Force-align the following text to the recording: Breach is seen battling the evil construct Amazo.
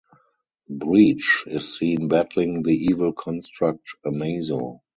Breach 0.67 1.43
is 1.45 1.77
seen 1.77 2.07
battling 2.07 2.63
the 2.63 2.71
evil 2.73 3.13
construct 3.13 3.87
Amazo. 4.03 4.81